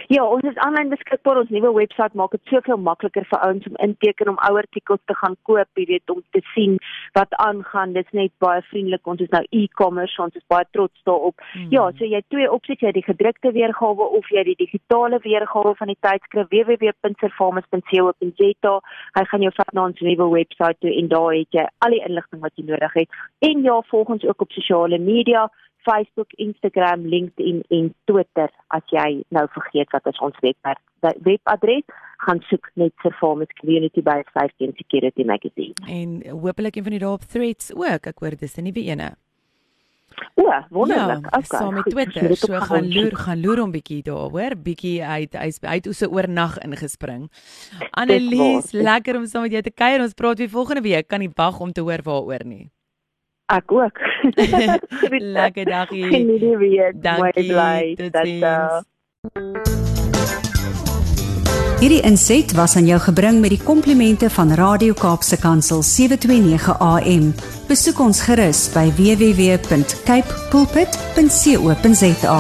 Ja, 0.08 0.26
ons 0.26 0.44
is 0.48 0.58
aanlyn 0.66 0.90
beskikbaar. 0.92 1.38
Ons 1.42 1.50
nuwe 1.54 1.72
webwerf 1.74 2.14
maak 2.20 2.32
dit 2.36 2.44
soveel 2.52 2.78
makliker 2.78 3.26
vir 3.30 3.40
ouens 3.48 3.66
om 3.70 3.76
inteken 3.86 4.32
om 4.34 4.42
ouer 4.50 4.64
artikels 4.64 5.04
te 5.10 5.16
gaan 5.20 5.36
koop, 5.48 5.70
jy 5.80 5.86
weet, 5.90 6.08
om 6.14 6.22
te 6.36 6.42
sien 6.54 6.74
wat 7.18 7.32
aangaan. 7.46 7.96
Dit's 7.98 8.16
net 8.18 8.34
baie 8.44 8.62
vriendelik. 8.70 9.04
Ons 9.08 9.22
is 9.26 9.34
nou 9.34 9.44
e-commerce, 9.52 10.22
ons 10.22 10.38
is 10.40 10.46
baie 10.52 10.68
trots 10.72 11.00
daarop. 11.10 11.36
Hmm. 11.54 11.70
Ja, 11.74 11.84
so 11.98 12.02
jy 12.06 12.18
het 12.22 12.30
twee 12.34 12.50
opsies, 12.52 12.82
jy 12.82 12.88
het 12.92 13.00
die 13.00 13.10
gedrukte 13.10 13.50
weergawe 13.56 14.06
of 14.20 14.26
jy 14.32 14.40
het 14.42 14.52
die 14.52 14.62
digitale 14.66 15.18
weergawe 15.24 15.72
van 15.80 15.88
die 15.92 16.02
tydskrif 16.06 16.48
www.servamus.co.za. 16.54 18.76
Hy 19.20 19.24
gaan 19.32 19.46
jou 19.48 19.54
vat 19.58 19.72
na 19.74 19.82
ons 19.90 20.06
nuwe 20.08 20.28
webwerf 20.38 20.78
toe 20.84 20.94
en 20.94 21.06
daar 21.12 21.32
het 21.34 21.52
jy 21.60 21.66
al 21.86 21.92
die 21.96 22.06
inligting 22.08 22.42
wat 22.44 22.54
jy 22.56 22.64
nodig 22.70 22.94
het. 23.02 23.10
En 23.50 23.56
ja, 23.66 23.76
volg 23.92 24.08
ons 24.18 24.28
ook 24.28 24.40
op 24.48 24.52
sosiale 24.56 25.00
media. 25.00 25.42
Facebook, 25.84 26.34
Instagram, 26.42 27.06
LinkedIn 27.06 27.64
en 27.70 27.92
Twitter 28.10 28.50
as 28.68 28.84
jy 28.92 29.24
nou 29.36 29.46
vergeet 29.56 29.92
wat 29.96 30.08
is 30.12 30.20
ons 30.20 30.40
webwerf 30.42 30.82
webadres 31.28 31.84
gaan 32.24 32.40
soek 32.48 32.70
net 32.80 32.94
vir 33.04 33.16
Farmers 33.20 33.52
Community 33.60 34.02
by 34.02 34.22
Safety 34.32 34.70
and 34.70 34.80
Security 34.80 35.26
Magazine. 35.28 35.76
En 35.88 36.22
hopelik 36.32 36.76
een 36.80 36.88
van 36.88 36.96
die 36.96 37.04
daarop 37.04 37.28
threads 37.28 37.74
ook. 37.76 38.08
Ek 38.08 38.24
hoor 38.24 38.38
dis 38.40 38.58
'n 38.58 38.64
nuwe 38.64 38.84
ene. 38.88 39.14
O, 40.36 40.46
wonderlik. 40.70 41.26
Ja, 41.26 41.38
okay, 41.38 41.60
so 41.60 41.72
met 41.72 41.86
Twitter, 41.90 42.36
so 42.38 42.60
gaan 42.60 42.88
loer, 42.94 43.16
gaan 43.16 43.42
loer 43.42 43.62
om 43.62 43.72
bietjie 43.72 44.02
daar, 44.04 44.30
hoor, 44.30 44.56
bietjie 44.58 45.04
uit 45.04 45.36
uit 45.36 45.58
uit 45.62 45.86
ouse 45.86 46.10
oornag 46.10 46.58
ingespring. 46.66 47.32
Annelies, 47.92 48.72
lekker 48.72 49.18
om 49.18 49.26
saam 49.26 49.42
met 49.42 49.52
jou 49.52 49.62
te 49.62 49.72
kuier. 49.72 50.02
Ons 50.02 50.14
praat 50.14 50.38
weer 50.38 50.50
volgende 50.50 50.82
week. 50.82 51.08
Kan 51.08 51.20
nie 51.20 51.32
wag 51.34 51.60
om 51.60 51.72
te 51.72 51.82
hoor 51.82 52.02
waaroor 52.04 52.46
nie. 52.46 52.70
Ek 53.46 53.72
ook. 53.72 54.00
Lekker 55.38 55.66
dagie. 55.66 56.04
Geniet 56.04 56.40
die 56.40 56.58
week. 56.58 57.02
Dankie. 57.04 57.48
Bly. 57.52 57.96
Totsiens. 57.96 58.88
Hierdie 61.84 62.02
inset 62.08 62.54
was 62.56 62.76
aan 62.80 62.86
jou 62.88 63.00
gebring 63.04 63.42
met 63.44 63.52
die 63.52 63.60
komplimente 63.60 64.30
van 64.32 64.54
Radio 64.56 64.94
Kaapse 64.96 65.36
Kansel 65.40 65.84
729 65.84 66.80
AM. 66.80 67.34
Besoek 67.68 68.00
ons 68.00 68.22
gerus 68.24 68.70
by 68.72 68.88
www.cape 68.96 70.40
pulpit.co.za. 70.54 72.40